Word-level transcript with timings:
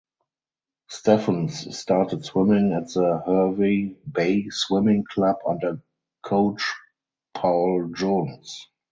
Stephens 0.87 1.77
started 1.77 2.25
swimming 2.25 2.73
at 2.73 2.87
the 2.87 3.21
Hervey 3.23 3.97
Bay 4.11 4.49
swimming 4.49 5.03
club 5.07 5.35
under 5.47 5.79
coach 6.23 6.73
Paul 7.35 7.89
Jones. 7.93 8.67